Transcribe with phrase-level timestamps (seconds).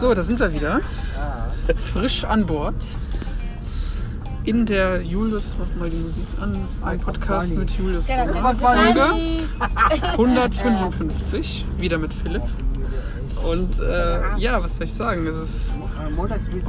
[0.00, 0.80] So, da sind wir wieder.
[1.92, 2.74] Frisch an Bord.
[4.44, 6.56] In der Julius, mach mal die Musik an.
[6.80, 8.06] Ein Podcast mit Julius.
[8.06, 9.10] Folge
[10.12, 11.66] 155.
[11.76, 12.44] Wieder mit Philipp.
[13.46, 15.26] Und äh, ja, was soll ich sagen?
[15.26, 15.70] Es ist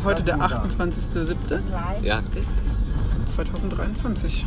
[0.03, 1.61] heute der 28.07.
[2.01, 2.21] Ja,
[3.27, 4.45] 2023.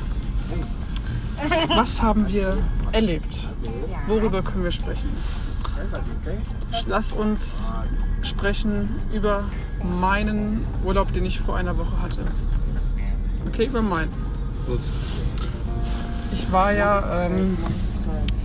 [1.74, 2.58] Was haben wir
[2.92, 3.34] erlebt?
[4.06, 5.08] Worüber können wir sprechen?
[6.86, 7.72] Lass uns
[8.24, 9.44] sprechen über
[9.82, 12.20] meinen Urlaub, den ich vor einer Woche hatte.
[13.48, 14.10] Okay, über meinen.
[14.66, 14.80] gut.
[16.32, 17.56] Ich war ja ähm,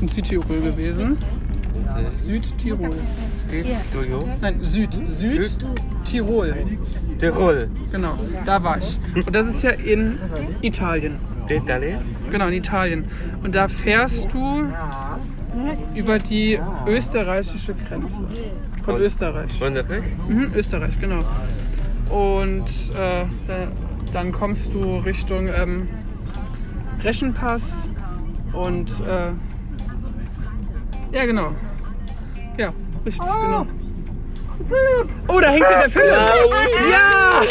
[0.02, 1.17] in Südtirol gewesen.
[2.23, 2.95] Südtirol.
[3.89, 4.29] Studio.
[4.41, 4.93] Nein, Süd.
[5.11, 6.55] Südtirol.
[7.19, 7.69] Tirol.
[7.91, 8.99] Genau, da war ich.
[9.16, 10.17] Und das ist ja in
[10.61, 11.16] Italien.
[11.49, 11.99] Italien.
[12.31, 13.05] Genau, in Italien.
[13.43, 14.66] Und da fährst du
[15.95, 18.23] über die österreichische Grenze.
[18.83, 19.59] Von Und- Österreich.
[19.61, 20.06] Wunderlich.
[20.28, 21.19] Mhm, Österreich, genau.
[22.09, 23.67] Und äh, da,
[24.11, 25.88] dann kommst du Richtung ähm,
[27.03, 27.89] Reschenpass
[28.53, 29.31] und äh,
[31.16, 31.52] ja, genau.
[32.58, 32.73] Ja,
[33.06, 33.66] richtig, genau.
[35.28, 36.09] Oh, da hängt ja der Philipp!
[36.91, 37.41] Ja!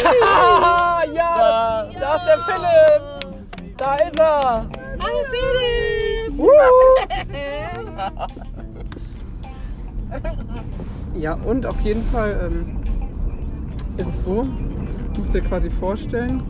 [1.13, 1.83] Ja!
[1.91, 3.77] Das, da ist der Philipp!
[3.77, 4.69] Da ist er!
[5.01, 6.39] Hallo Philipp!
[11.19, 12.77] Ja, und auf jeden Fall ähm,
[13.97, 14.47] ist es so,
[15.13, 16.41] du musst dir quasi vorstellen,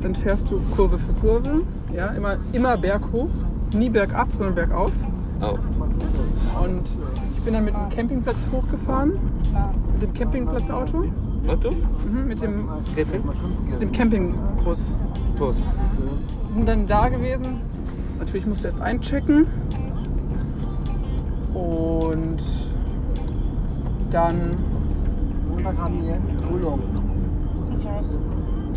[0.00, 1.62] dann fährst du Kurve für Kurve,
[1.92, 3.30] ja, immer, immer berghoch,
[3.74, 4.92] nie bergab, sondern bergauf.
[5.40, 5.58] Auch.
[6.64, 6.82] Und
[7.34, 9.12] ich bin dann mit dem Campingplatz hochgefahren,
[9.92, 11.04] mit dem Campingplatzauto,
[11.48, 11.70] Auto?
[12.08, 12.68] mhm, mit dem,
[13.70, 14.96] mit dem Campingbus.
[15.38, 15.54] Wir
[16.50, 17.60] sind dann da gewesen.
[18.18, 19.46] Natürlich musst du erst einchecken.
[21.56, 22.42] Und
[24.10, 24.56] dann,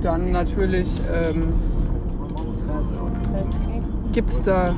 [0.01, 1.53] dann natürlich ähm,
[4.13, 4.73] gibt es da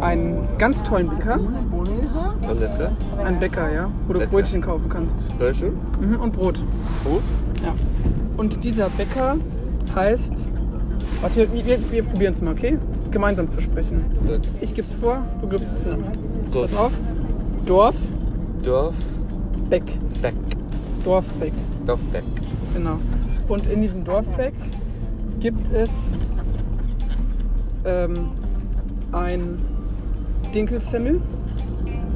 [0.00, 1.38] einen ganz tollen Bäcker.
[3.22, 4.30] Einen Bäcker, ja, wo du Bäcker.
[4.30, 5.32] Brötchen kaufen kannst.
[5.32, 5.72] Fröschen.
[6.00, 6.64] Mhm, und Brot.
[7.04, 7.22] Gut.
[7.62, 7.74] Ja.
[8.36, 9.36] Und dieser Bäcker
[9.94, 10.50] heißt.
[11.20, 12.78] Warte, wir, wir, wir probieren es mal, okay?
[13.10, 14.04] Gemeinsam zu sprechen.
[14.26, 14.40] Gut.
[14.60, 15.96] Ich gebe es vor, du gibst es nach.
[16.52, 16.62] Gut.
[16.62, 16.92] Pass auf.
[17.64, 17.96] Dorf,
[18.62, 18.94] Dorf.
[19.68, 19.84] Beck.
[20.22, 20.34] Beck.
[21.04, 21.52] Dorfbeck,
[21.86, 22.24] Dorf Beck.
[22.74, 22.98] genau.
[23.48, 24.54] Und in diesem Dorfbeck
[25.40, 25.90] gibt es
[27.84, 28.30] ähm,
[29.12, 29.58] ein
[30.54, 31.20] Dinkelsemmel.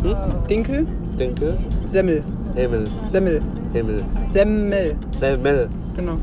[0.02, 0.16] Hm?
[0.48, 0.86] Dinkel,
[1.18, 1.56] Denke.
[1.86, 2.22] Semmel.
[2.54, 2.88] Himmel.
[3.12, 3.40] Semmel.
[3.72, 4.02] Himmel.
[4.32, 4.96] Semmel.
[5.20, 5.68] Himmel.
[5.96, 6.16] Genau.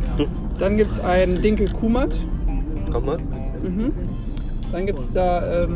[0.59, 2.09] Dann gibt es einen Dinkelkumat.
[2.97, 3.19] Komm mal.
[3.61, 3.93] Mhm.
[4.71, 5.75] Dann gibt es da, ähm,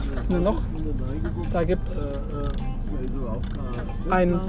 [0.00, 0.62] was gibt's denn da noch?
[1.52, 2.08] Da gibt es
[4.10, 4.40] ein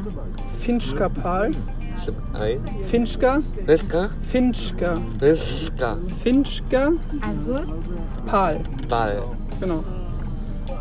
[0.61, 1.51] Finchka Pal.
[2.03, 2.59] Schipp ein.
[2.89, 4.09] Finchka, Riska.
[4.21, 5.97] Finchka, Riska.
[6.23, 6.93] Finchka
[8.25, 8.59] Pal.
[8.89, 9.21] Ball.
[9.59, 9.83] Genau.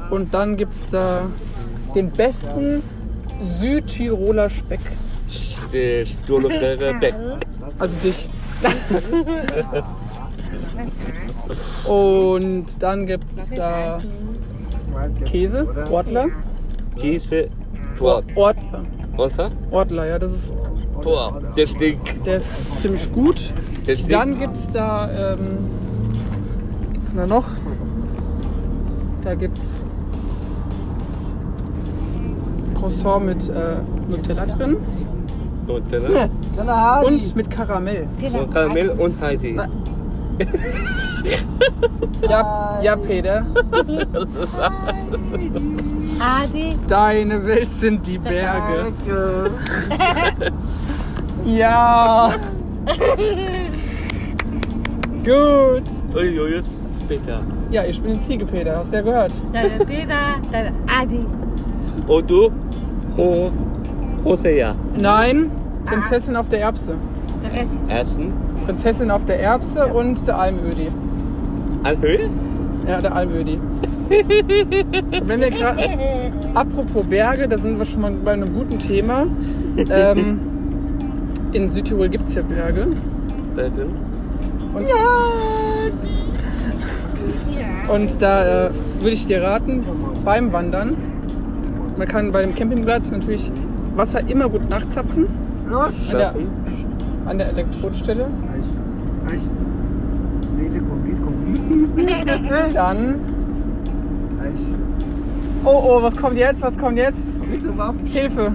[0.08, 1.26] Und dann gibt es da
[1.94, 2.82] den besten
[3.44, 4.80] Südtiroler Speck.
[5.70, 7.14] Der Stuhlogere Beck.
[7.78, 8.30] Also dich.
[11.86, 14.00] Und dann gibt es da
[15.24, 16.28] Käse, Ortler.
[16.96, 17.48] Käse.
[17.96, 18.22] Tor.
[18.34, 18.84] Ortler.
[19.16, 19.50] Wasser.
[19.70, 20.54] Ortler, ja, das ist,
[21.02, 21.40] Tor.
[21.56, 22.26] Der stinkt.
[22.26, 23.52] der ist ziemlich gut.
[23.86, 24.12] Der stinkt.
[24.12, 25.58] Dann gibt es da, ähm,
[26.92, 27.46] gibt's da noch?
[29.22, 29.82] Da gibt es
[32.74, 33.76] Croissant mit äh,
[34.08, 34.76] Nutella drin
[35.66, 37.04] Und dann.
[37.04, 38.06] und mit Karamell.
[38.32, 39.52] Und Karamell und Heidi.
[39.54, 39.68] Na-
[42.28, 43.44] Ja, ja, Peter,
[46.20, 48.92] Adi, deine Welt sind die Berge.
[51.44, 52.32] Ja.
[55.24, 55.82] Gut.
[56.14, 56.62] Uiuiui.
[57.08, 57.40] Peter.
[57.70, 59.32] Ja, ich bin ein Ziege, Peter, hast du ja gehört.
[59.52, 60.14] der Peter,
[60.52, 61.24] der Adi.
[62.06, 62.50] Und du?
[63.16, 63.50] Ho.
[64.24, 64.74] Hosea.
[64.96, 65.50] Nein,
[65.86, 66.94] Prinzessin auf der Erbse.
[67.88, 68.32] Essen.
[68.66, 70.88] Prinzessin auf der Erbse und der Almödi.
[71.82, 72.30] Anhöhe?
[72.86, 73.58] Ja, der Almödi.
[74.08, 75.84] Wenn wir gerade.
[76.54, 79.26] Apropos Berge, da sind wir schon mal bei einem guten Thema.
[79.76, 80.40] Ähm,
[81.52, 82.88] in Südtirol gibt es ja Berge.
[83.54, 83.94] Bergen.
[84.74, 84.86] Und,
[87.94, 88.70] und da äh,
[89.00, 89.84] würde ich dir raten,
[90.24, 90.96] beim Wandern,
[91.96, 93.52] man kann bei dem Campingplatz natürlich
[93.94, 95.26] Wasser immer gut nachzapfen.
[95.80, 96.34] An der,
[97.26, 98.26] an der Elektrostelle.
[102.72, 103.20] Dann.
[105.64, 106.60] Oh, oh, was kommt jetzt?
[106.62, 107.20] Was kommt jetzt?
[108.04, 108.52] Hilfe.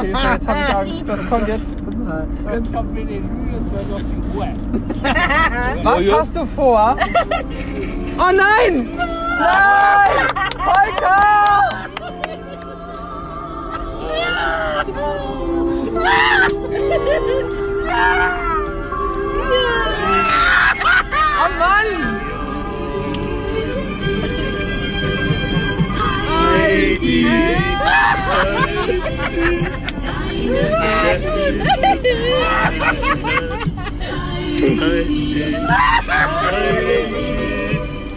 [0.00, 1.08] Hilfe, jetzt habe ich Angst.
[1.08, 1.66] Was kommt jetzt?
[2.52, 3.24] Jetzt kommt für den
[3.72, 4.52] wäre doch die Ruhe.
[5.82, 6.20] Was Julius?
[6.20, 6.96] hast du vor?
[8.18, 8.88] Oh nein!
[9.38, 10.26] Nein!
[10.56, 11.67] Volker!
[21.58, 21.90] Mann!
[26.28, 27.24] Heidi!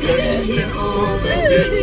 [0.02, 1.81] Deine Heidi!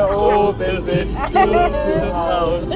[0.00, 2.68] Hier oben bist du zu Haus.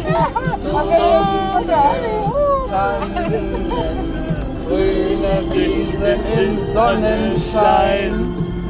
[2.70, 3.70] Tannen,
[4.66, 8.12] grüne Wiesen im Sonnenschein.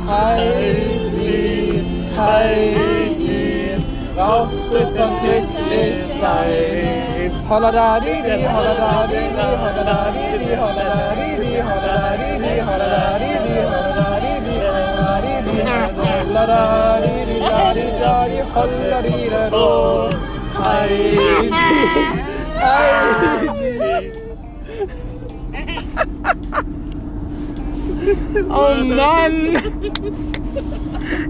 [0.07, 1.83] Heidi,
[2.17, 3.75] Heidi,
[4.15, 7.33] brauchst du zum Glücklichsein.
[7.49, 9.25] Holla da di di, holla da di
[28.51, 29.57] Oh Mann!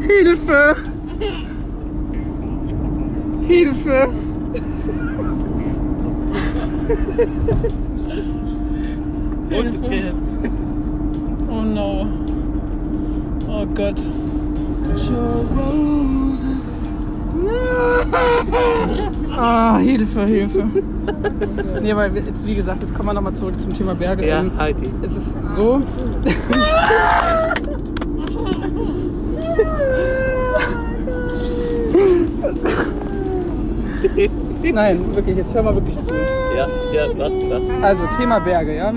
[0.00, 0.76] Hilfe!
[3.46, 4.08] Hilfe!
[9.50, 10.14] Und der
[11.50, 12.06] Oh no.
[13.48, 14.00] Oh Gott.
[19.36, 20.64] Ah, Hilfe, Hilfe.
[21.82, 24.28] Nee, aber jetzt, wie gesagt, jetzt kommen wir nochmal zurück zum Thema Berge.
[24.28, 24.90] Ja, Heidi.
[25.02, 25.82] Es ist so.
[34.62, 36.14] Nein, wirklich, jetzt hör mal wirklich zu.
[36.14, 37.62] Ja, ja, was, was?
[37.82, 38.92] Also Thema Berge, ja.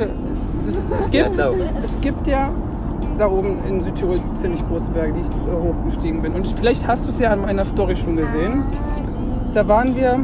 [0.67, 1.39] Es, es, gibt,
[1.83, 2.51] es gibt ja
[3.17, 6.33] da oben in Südtirol ziemlich große Berge, die ich äh, hochgestiegen bin.
[6.33, 8.63] Und vielleicht hast du es ja an meiner Story schon gesehen.
[9.53, 10.19] Da waren wir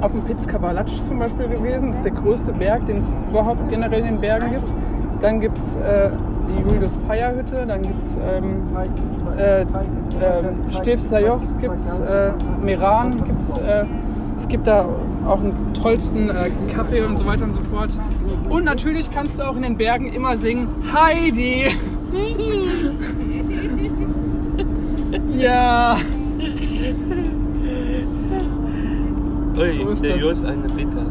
[0.00, 1.88] auf dem Piz Kabalatsch zum Beispiel gewesen.
[1.88, 4.72] Das ist der größte Berg, den es überhaupt generell in den Bergen gibt.
[5.20, 6.10] Dann gibt es äh,
[6.48, 8.62] die Julius Peier Hütte, dann gibt es ähm,
[9.36, 9.66] äh, äh,
[10.70, 12.30] Stilfser Joch, gibt es äh,
[12.62, 13.84] Meran, gibt's, äh,
[14.36, 14.84] es gibt da
[15.26, 17.88] auch einen tollsten äh, Kaffee und so weiter und so fort.
[18.50, 21.68] Und natürlich kannst du auch in den Bergen immer singen Heidi.
[25.38, 25.96] ja.
[29.56, 30.44] Ui, So ist der das.
[30.44, 31.06] Eine Bitte.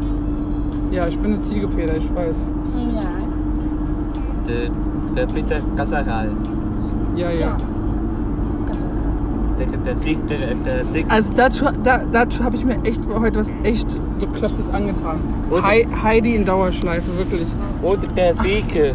[0.92, 2.50] Ja, ich bin eine Ziege, Peter, ich weiß.
[2.94, 3.02] Ja.
[5.16, 6.30] Der, Bitte Kasseral.
[7.16, 7.32] Ja, ja.
[7.32, 7.78] Der, der, der, der, der, der,
[11.08, 15.20] Also dazu, da, dazu habe ich mir echt heute was echt Beklopptes angetan.
[15.50, 15.62] Und?
[15.62, 17.48] Hei, Heidi in Dauerschleife, wirklich.
[17.82, 18.94] Und der Sieke.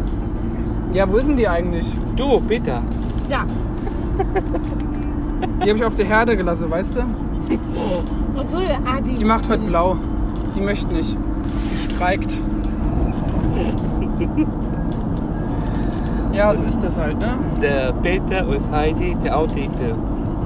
[0.93, 1.91] Ja, wo sind die eigentlich?
[2.15, 2.82] Du, bitte.
[3.29, 3.46] Ja.
[5.63, 7.01] Die habe ich auf der Herde gelassen, weißt du?
[8.86, 9.15] Adi.
[9.15, 9.98] Die macht heute blau.
[10.55, 11.17] Die möchte nicht.
[11.17, 12.34] Die streikt.
[16.34, 17.38] Ja, so ist das halt, ne?
[17.62, 19.96] Der Peter und Heidi, der Aussichte.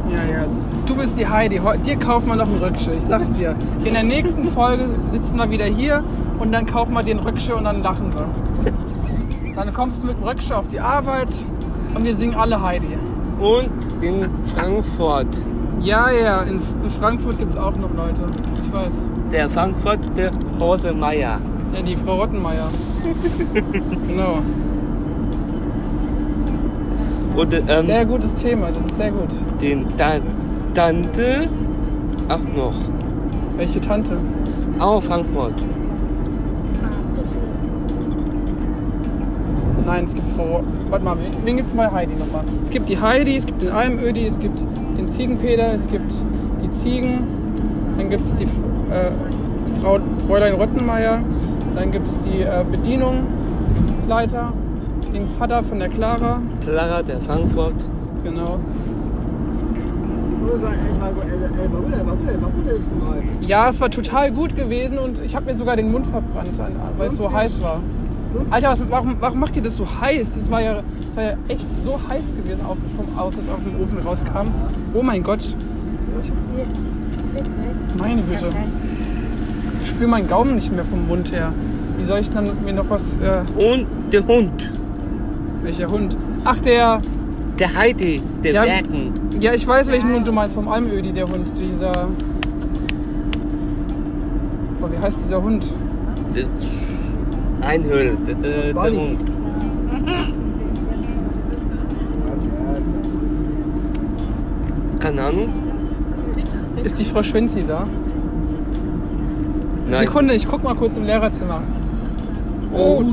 [0.09, 0.45] Ja, ja.
[0.85, 1.59] Du bist die Heidi.
[1.85, 2.93] Dir kaufen wir noch einen Rücksche.
[2.93, 3.55] Ich sag's dir.
[3.83, 6.03] In der nächsten Folge sitzen wir wieder hier
[6.39, 8.27] und dann kaufen wir den Rücksche und dann lachen wir.
[9.55, 11.29] Dann kommst du mit dem Rücksche auf die Arbeit
[11.95, 12.97] und wir singen alle Heidi.
[13.39, 13.69] Und
[14.01, 15.27] in Frankfurt.
[15.81, 16.41] Ja, ja.
[16.41, 18.21] In, in Frankfurt gibt's auch noch Leute.
[18.59, 18.93] Ich weiß.
[19.31, 21.39] Der Frankfurter Rosemeier.
[21.73, 22.69] Ja, die Frau Rottenmeier.
[24.07, 24.39] genau.
[27.37, 28.67] Und ähm, Sehr gutes Thema.
[28.71, 29.29] Das ist sehr gut.
[29.61, 30.13] den Ta
[30.73, 31.47] Tante
[32.29, 32.73] auch noch.
[33.57, 34.17] Welche Tante?
[34.79, 35.53] Auch Frankfurt.
[39.85, 40.63] Nein, es gibt Frau.
[40.89, 42.43] Warte mal, wen- wen gibt's mal Heidi nochmal?
[42.63, 44.59] Es gibt die Heidi, es gibt den Almödi, es gibt
[44.97, 46.11] den Ziegenpeter, es gibt
[46.61, 47.19] die Ziegen,
[47.97, 49.11] dann gibt es die äh,
[49.81, 51.19] Frau, Fräulein Rottenmeier,
[51.75, 54.51] dann gibt es die äh, Bedienungsleiter,
[55.13, 57.73] den Vater von der Clara, Clara der Frankfurt.
[58.23, 58.59] genau.
[63.47, 66.75] Ja, es war total gut gewesen und ich habe mir sogar den Mund verbrannt, an-
[66.97, 67.79] weil es so heiß war.
[68.51, 70.35] Alter, was, warum, warum macht ihr das so heiß?
[70.37, 70.81] Es war ja,
[71.15, 74.47] war ja echt so heiß gewesen, auf, vom, aus, als aus dem Ofen rauskam.
[74.93, 75.39] Oh mein Gott.
[76.21, 76.31] Ich,
[77.97, 78.45] meine Güte.
[79.83, 81.53] Ich spüre meinen Gaumen nicht mehr vom Mund her.
[81.97, 83.15] Wie soll ich dann mir noch was...
[83.17, 84.71] Äh, Und der Hund.
[85.61, 86.15] Welcher Hund?
[86.43, 86.97] Ach, der...
[87.59, 88.21] Der Heidi.
[88.43, 88.63] Der Ja.
[88.63, 89.13] Bergen.
[89.39, 90.55] Ja, ich weiß, welchen Hund du meinst.
[90.55, 91.51] Vom Almödi, der Hund.
[91.59, 92.07] Dieser...
[94.81, 95.67] Oh, wie heißt dieser Hund?
[97.61, 98.15] Einhöhl.
[98.27, 98.83] Der, der, der.
[98.83, 99.19] Hund.
[104.99, 105.49] Keine Ahnung.
[106.83, 107.87] Ist die Frau Schwenzi da?
[109.89, 109.99] Nein.
[109.99, 111.61] Sekunde, ich guck mal kurz im Lehrerzimmer.
[112.73, 113.03] Oh,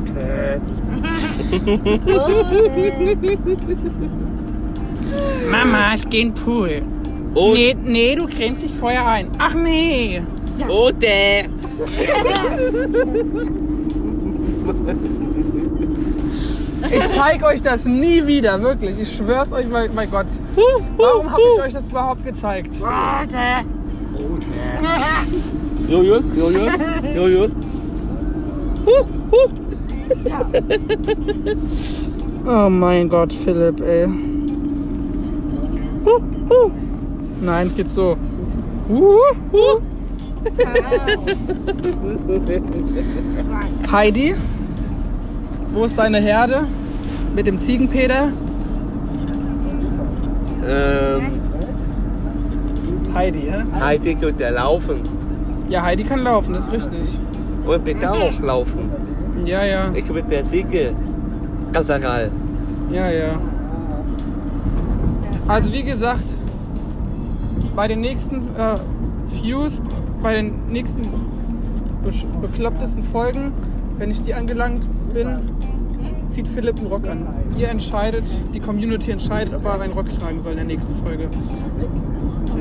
[5.51, 6.83] Mama, ich geh in den Pool.
[7.35, 9.31] Und, Nee, nee, du cremst dich vorher ein.
[9.39, 10.23] Ach nee.
[10.69, 11.47] und der.
[16.87, 18.99] Ich zeig euch das nie wieder, wirklich.
[18.99, 20.27] Ich schwör's euch, mein, mein Gott.
[20.97, 22.75] Warum habe ich euch das überhaupt gezeigt?
[25.89, 26.71] Jojo, Jojo,
[27.15, 27.49] Jojo.
[28.87, 29.49] Huh, huh.
[32.47, 34.07] Oh mein Gott, Philipp, ey.
[36.05, 36.21] Huh,
[36.51, 36.71] huh.
[37.41, 38.19] Nein, es geht so.
[38.87, 39.81] Huh, huh.
[43.91, 44.35] Heidi,
[45.73, 46.67] wo ist deine Herde?
[47.35, 48.29] Mit dem Ziegenpeter?
[50.67, 51.23] Ähm,
[53.15, 53.65] Heidi, hä?
[53.81, 55.01] Heidi tut er laufen.
[55.71, 57.19] Ja, Heidi kann laufen, das ist richtig.
[57.67, 58.91] Und bitte auch laufen.
[59.45, 60.93] Ja, ja, Ich bin der Siege.
[61.73, 62.31] Kasseral.
[62.93, 63.31] ja, ja.
[65.49, 66.25] Also wie gesagt,
[67.77, 68.77] bei den nächsten äh,
[69.43, 69.81] Views,
[70.23, 71.03] bei den nächsten
[72.07, 73.53] besch- beklopptesten Folgen,
[73.99, 75.41] wenn ich die angelangt bin,
[76.29, 77.27] zieht Philipp einen Rock an.
[77.57, 78.25] Ihr entscheidet,
[78.55, 81.29] die Community entscheidet, ob er einen Rock tragen soll in der nächsten Folge.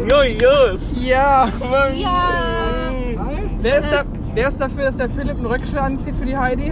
[0.10, 0.96] Jojos.
[1.00, 1.48] Ja!
[1.96, 2.30] Ja.
[3.62, 4.04] Wer ist, da,
[4.34, 6.72] wer ist dafür, dass der Philipp einen Röckchen anzieht für die Heidi?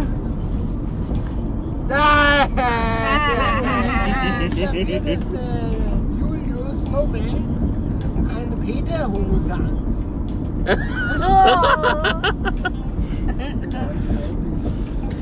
[6.19, 7.35] Julius Hommel
[8.29, 9.77] eine Peterhose an?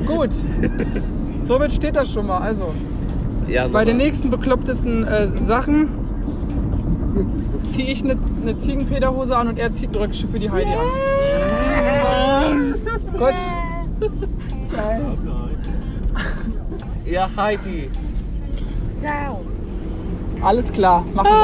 [0.06, 0.30] Gut.
[1.42, 2.38] Somit steht das schon mal.
[2.38, 2.72] Also,
[3.48, 5.88] Ja, bei den nächsten beklopptesten äh, Sachen
[7.68, 11.19] ziehe ich eine ne Ziegenpeterhose an und er zieht ein Röckchen für die Heidi an.
[13.20, 13.34] Gut.
[17.04, 17.90] Ja, Heidi.
[19.02, 19.44] So.
[20.42, 21.04] Alles klar.
[21.12, 21.34] Machen wir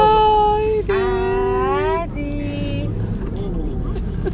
[2.01, 2.89] Adi.
[2.95, 4.29] so.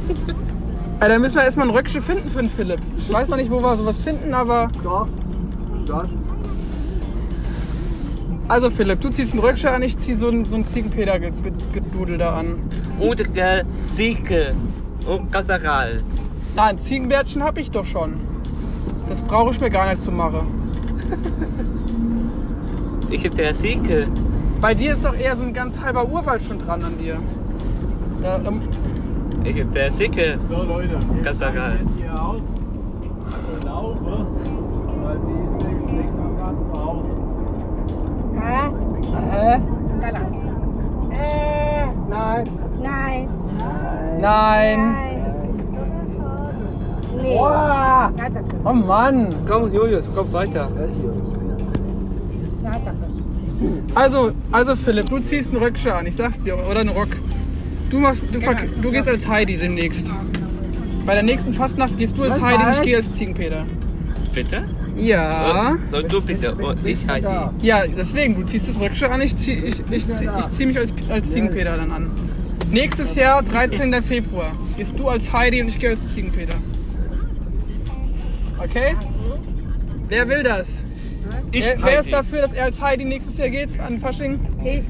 [1.02, 2.80] Äh, dann müssen wir erstmal ein Röckchen finden für den Philipp.
[2.98, 4.70] Ich weiß noch nicht, wo wir sowas finden, aber.
[4.80, 5.10] Stopp.
[5.84, 6.08] Stopp.
[8.48, 12.38] Also Philipp, du ziehst ein Röckchen an, ich zieh so ein, so ein Ziegenpeter-Gedudel da
[12.38, 12.56] an.
[13.02, 13.66] Und der
[13.98, 14.56] Siege.
[15.06, 16.04] Und Kasseral.
[16.56, 18.14] Na, ein Ziegenbärtchen habe ich doch schon.
[19.10, 20.62] Das brauche ich mir gar nicht zu machen.
[23.10, 24.08] Ich bin der Siege.
[24.62, 27.18] Bei dir ist doch eher so ein ganz halber Urwald schon dran an dir.
[28.22, 28.52] Da, da,
[29.44, 30.40] Ich bin der Siege.
[30.50, 31.00] So Leute,
[31.54, 32.42] fahren jetzt hier aus
[33.54, 34.28] und laufen,
[35.04, 37.10] weil die ist nächsten nächsten Tag zu Hause.
[39.32, 39.60] Hä?
[40.02, 40.34] da lang.
[41.12, 42.44] Äh, Nein.
[42.82, 43.28] nein.
[44.20, 44.22] Nein.
[44.22, 45.13] Nein.
[47.24, 47.36] Nee.
[47.38, 48.14] Boah.
[48.66, 49.34] Oh Mann.
[49.48, 50.70] Komm, Julius, komm weiter.
[53.96, 57.10] Also, also Philipp, du ziehst einen Röckchen an, ich sag's dir, oder einen Rock.
[57.90, 58.40] Du, machst, du,
[58.82, 60.14] du gehst als Heidi demnächst.
[61.06, 63.66] Bei der nächsten Fastnacht gehst du als Heidi und ich gehe als Ziegenpeter.
[64.34, 64.64] Bitte?
[64.98, 65.76] Ja.
[65.94, 66.54] Oh, du bitte.
[66.56, 67.28] Und ich Heidi.
[67.62, 70.78] Ja, deswegen, du ziehst das Röckchen an, ich zieh, ich, ich, zieh, ich zieh mich
[70.78, 72.12] als, als Ziegenpeter dann an.
[72.70, 73.94] Nächstes Jahr, 13.
[74.02, 76.56] Februar, gehst du als Heidi und ich gehe als Ziegenpeter.
[78.64, 78.96] Okay?
[80.08, 80.86] Wer will das?
[81.52, 84.40] Ich Wer, wer ist dafür, dass er als Heidi nächstes Jahr geht an Fasching?
[84.64, 84.84] Ich.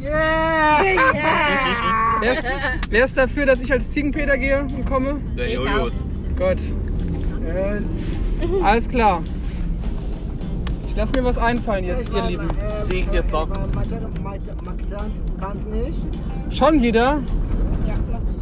[2.20, 2.42] Wer ist,
[2.90, 5.16] wer ist dafür, dass ich als Ziegenpeter gehe und komme?
[5.36, 5.92] Der Ich Jojos.
[6.36, 6.60] Gut,
[8.64, 9.22] alles klar.
[10.86, 12.48] Ich lass mir was einfallen, ihr, ihr Lieben.
[15.66, 16.00] Nicht?
[16.50, 17.20] Schon wieder?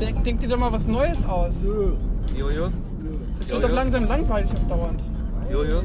[0.01, 1.67] Denk, denk dir doch mal was Neues aus.
[2.37, 2.73] Jojos.
[3.39, 5.03] Das wird doch langsam langweilig auf dauernd.
[5.51, 5.85] Jojos.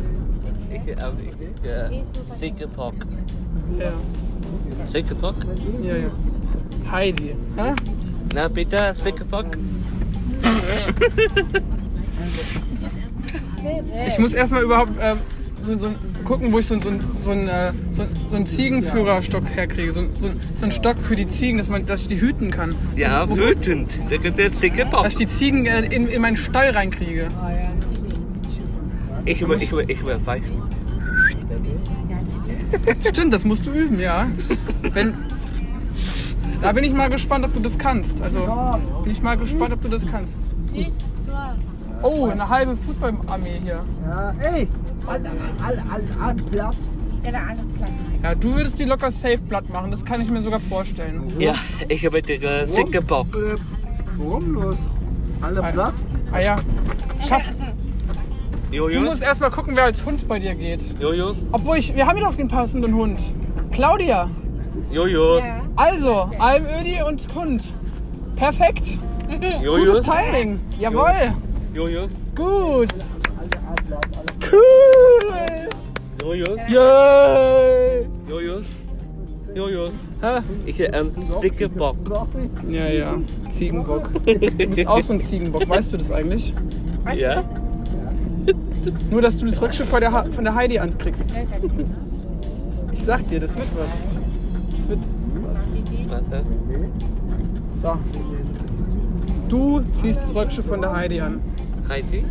[0.70, 2.04] Ich, äh, ich, äh,
[2.40, 2.96] Siegebock.
[3.78, 3.92] Ja,
[4.92, 5.36] Siegebock?
[5.84, 6.12] ja, ja.
[6.92, 7.36] Heidi.
[7.58, 7.74] Hä?
[8.34, 9.46] Na bitte, Siegebock.
[14.08, 15.20] Ich muss erstmal überhaupt ähm,
[15.62, 15.90] so, so,
[16.32, 19.92] gucken, wo ich so, so, so, einen, äh, so, so einen Ziegenführerstock herkriege.
[19.92, 22.74] So, so, so einen Stock für die Ziegen, dass, man, dass ich die hüten kann.
[22.96, 23.92] Ja, Wo- wütend.
[24.10, 25.04] Der es Siegebock.
[25.04, 27.28] Dass ich die Ziegen äh, in, in meinen Stall reinkriege.
[29.26, 30.56] Ich will, ich will, ich will pfeifen.
[33.10, 34.28] Stimmt, das musst du üben, ja.
[34.94, 35.18] Wenn,
[36.62, 38.22] da bin ich mal gespannt, ob du das kannst.
[38.22, 38.48] Also
[39.04, 40.50] bin ich mal gespannt, ob du das kannst.
[42.02, 43.84] Oh, eine halbe Fußballarmee hier.
[44.08, 44.70] Ja, ey!
[45.08, 46.76] Anderen Platz.
[48.24, 51.24] Ja, du würdest die locker safe platt machen, das kann ich mir sogar vorstellen.
[51.40, 51.56] Ja,
[51.88, 53.36] ich habe den äh, Siegebock.
[53.36, 53.56] Äh,
[54.18, 54.78] Warum los?
[55.42, 55.94] Alle platt?
[56.32, 56.56] Ah ja.
[57.28, 57.50] Schaff.
[58.72, 59.04] Du Jojos.
[59.04, 60.98] musst erstmal gucken, wer als Hund bei dir geht.
[60.98, 61.36] Jojos.
[61.52, 63.22] Obwohl ich, wir haben ja doch den passenden Hund.
[63.72, 64.30] Claudia.
[64.90, 65.42] Jojos.
[65.76, 67.74] Also, Almödi und Hund.
[68.38, 68.98] Perfekt.
[69.30, 70.02] Gutes Jojos.
[70.04, 70.62] Timing.
[70.80, 71.34] Jawohl.
[71.74, 72.12] Jojos.
[72.34, 72.94] Gut.
[74.52, 75.70] Cool.
[76.22, 76.58] Jojos.
[76.70, 78.08] Yay.
[78.30, 78.66] Jojos.
[79.56, 79.92] Jojos.
[80.66, 81.98] Ich ähm, Siegebock.
[82.70, 83.18] Ja, ja.
[83.50, 84.10] Ziegenbock.
[84.26, 86.54] Du bist auch so ein Ziegenbock, weißt du das eigentlich?
[87.16, 87.44] Ja?
[89.10, 91.36] Nur, dass du das Röckchen von der, Ha- von der Heidi ankriegst.
[92.94, 93.90] Ich sag dir, das wird was.
[94.72, 95.00] Das wird
[95.44, 95.58] was.
[97.82, 97.98] So.
[99.50, 101.42] Du ziehst das Röckchen von der Heidi an.
[101.90, 102.24] Heidi?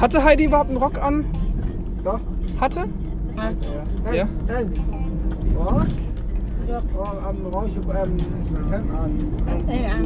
[0.00, 1.24] Hatte Heidi überhaupt einen Rock an?
[2.02, 2.20] Doch.
[2.60, 2.84] Hatte?
[4.12, 4.28] Ja.
[4.46, 4.72] Nein.
[5.58, 5.86] Rock?
[6.68, 6.82] Ja.
[9.68, 9.96] Ja.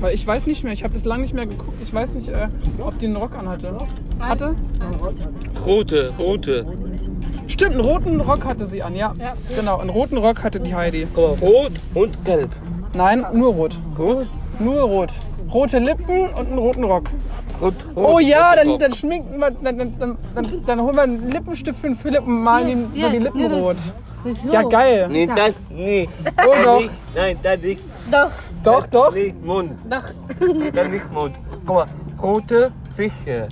[0.00, 1.80] Weil ich weiß nicht mehr, ich habe das lange nicht mehr geguckt.
[1.82, 3.76] Ich weiß nicht, äh, ob die einen Rock anhatte.
[4.20, 4.54] Hatte?
[5.66, 6.64] Rote, rote.
[7.48, 9.12] Stimmt, einen roten Rock hatte sie an, ja.
[9.56, 11.06] Genau, einen roten Rock hatte die Heidi.
[11.16, 12.50] Rot und gelb.
[12.94, 13.76] Nein, nur rot.
[13.98, 14.26] Rot?
[14.60, 15.12] Nur rot.
[15.52, 17.10] Rote Lippen und einen roten Rock.
[17.60, 17.74] Rot.
[17.94, 21.80] Oh ja, dann, dann schminken wir, dann, dann, dann, dann, dann holen wir einen Lippenstift
[21.80, 23.76] für den Philipp und malen ihm so die Lippen rot.
[24.50, 25.08] Ja, geil.
[25.10, 26.10] Nee, das nicht.
[26.46, 26.82] Oh doch.
[27.14, 27.82] Nein, das nicht.
[28.10, 28.30] Doch.
[28.62, 29.14] Doch, doch.
[29.14, 29.72] Nicht Mund.
[29.88, 30.02] Doch.
[30.74, 31.36] Das nicht Mund.
[31.66, 31.86] Guck mal,
[32.20, 33.48] rote Fische.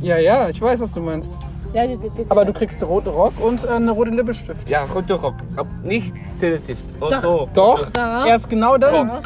[0.00, 1.36] Ja, ja, ich weiß, was du meinst.
[1.72, 4.68] Ja, das ist Aber du kriegst einen roten Rock und äh, einen roten Lippenstift.
[4.68, 5.34] Ja, rote Rock.
[5.56, 6.82] Aber nicht Teletift.
[7.00, 7.22] Oh, Doch.
[7.22, 7.48] so.
[7.54, 8.26] Doch, Doch.
[8.26, 9.22] erst genau dann.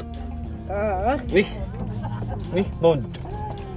[1.33, 1.51] Nicht,
[2.53, 3.07] nicht Mund.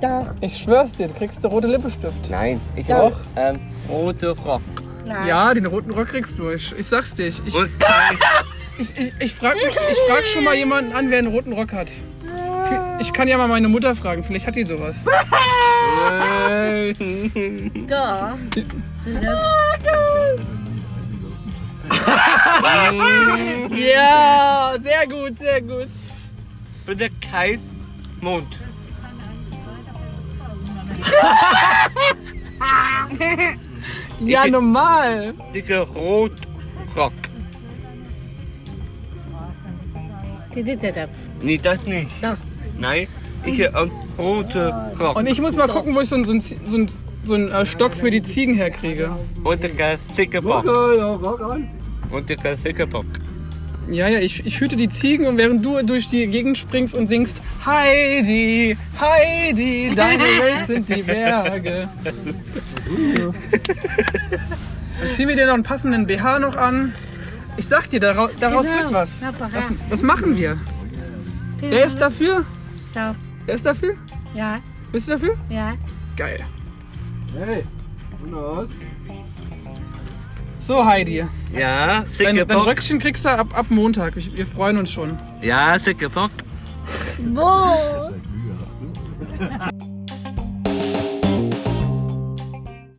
[0.01, 0.33] Doch.
[0.41, 2.29] Ich schwör's dir, du kriegst den roten Lippenstift.
[2.29, 2.95] Nein, ich Doch.
[2.95, 4.61] habe ähm, rote Rock.
[5.05, 5.27] Nein.
[5.27, 6.49] Ja, den roten Rock kriegst du.
[6.49, 7.27] Ich, ich sag's dir.
[7.27, 7.55] Ich, ich,
[8.77, 11.73] ich, ich, ich, frag, mich, ich frag schon mal jemanden an, wer einen roten Rock
[11.73, 11.91] hat.
[12.99, 15.05] Ich kann ja mal meine Mutter fragen, vielleicht hat die sowas.
[23.71, 25.87] Ja, sehr gut, sehr gut.
[26.85, 27.61] bitte kein
[28.21, 28.59] Mund.
[34.19, 35.33] Ja, Ich- normal.
[35.53, 36.31] Dicke rot
[36.95, 37.13] Rock.
[40.55, 41.09] Das ist das.
[41.41, 42.09] Nee, das nicht.
[42.21, 42.35] Doch.
[42.79, 43.07] Nein,
[43.45, 45.15] ich habe rote Rock.
[45.17, 46.89] Und ich muss mal gucken, wo ich so einen so einen- so einen-
[47.23, 49.11] so einen, äh, Stock für die Ziegen herkriege.
[49.43, 50.65] Und der dicke Bock.
[52.09, 53.05] Und der dicke Bock.
[53.89, 57.07] Ja, ja, ich, ich hüte die Ziegen und während du durch die Gegend springst und
[57.07, 61.87] singst Heidi, Heidi, deine Welt sind die Berge.
[64.99, 66.91] Dann ziehen wir dir noch einen passenden BH noch an.
[67.55, 68.79] Ich sag dir, daraus, daraus Genau.
[68.83, 69.21] wird was.
[69.21, 69.49] BH.
[69.53, 70.57] Das, das machen wir.
[71.59, 72.45] Wer ist dafür?
[73.45, 73.95] Wer ist dafür?
[74.35, 74.59] Ja.
[74.91, 75.35] Bist du dafür?
[75.49, 75.73] Ja.
[76.15, 76.39] Geil.
[77.37, 77.63] Hey,
[78.23, 78.69] und los?
[80.67, 81.23] So, Heidi.
[81.53, 82.67] Ja, Dein, sicke dein Bock.
[82.67, 84.17] Röckchen kriegst du ab, ab Montag.
[84.17, 85.17] Ich, wir freuen uns schon.
[85.41, 86.29] Ja, sicke Bock.
[87.19, 88.11] Wo?